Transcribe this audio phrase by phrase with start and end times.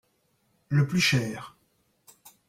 [0.69, 1.55] Le plus cher.